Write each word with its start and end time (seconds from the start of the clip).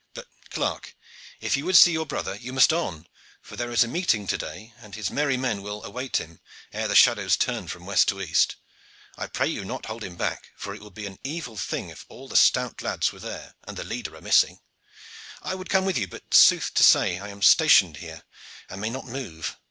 But, 0.15 0.25
clerk, 0.49 0.95
if 1.41 1.55
you 1.55 1.63
would 1.65 1.77
see 1.77 1.91
your 1.91 2.07
brother 2.07 2.33
you 2.35 2.53
must 2.53 2.73
on, 2.73 3.05
for 3.39 3.55
there 3.55 3.69
is 3.69 3.83
a 3.83 3.87
meeting 3.87 4.25
to 4.25 4.35
day, 4.39 4.73
and 4.79 4.95
his 4.95 5.11
merry 5.11 5.37
men 5.37 5.61
will 5.61 5.83
await 5.83 6.17
him 6.17 6.39
ere 6.73 6.87
the 6.87 6.95
shadows 6.95 7.37
turn 7.37 7.67
from 7.67 7.85
west 7.85 8.07
to 8.07 8.19
east. 8.19 8.55
I 9.15 9.27
pray 9.27 9.45
you 9.45 9.63
not 9.63 9.83
to 9.83 9.89
hold 9.89 10.03
him 10.03 10.15
back, 10.15 10.53
for 10.57 10.73
it 10.73 10.81
would 10.81 10.95
be 10.95 11.05
an 11.05 11.19
evil 11.23 11.55
thing 11.55 11.89
if 11.89 12.03
all 12.09 12.27
the 12.27 12.35
stout 12.35 12.81
lads 12.81 13.11
were 13.11 13.19
there 13.19 13.53
and 13.67 13.77
the 13.77 13.83
leader 13.83 14.15
a 14.15 14.21
missing. 14.23 14.57
I 15.43 15.53
would 15.53 15.69
come 15.69 15.85
with 15.85 15.99
you, 15.99 16.07
but 16.07 16.33
sooth 16.33 16.73
to 16.73 16.83
say 16.83 17.19
I 17.19 17.29
am 17.29 17.43
stationed 17.43 17.97
here 17.97 18.23
and 18.69 18.81
may 18.81 18.89
not 18.89 19.05
move. 19.05 19.55